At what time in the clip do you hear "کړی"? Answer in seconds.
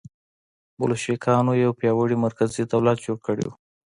3.27-3.43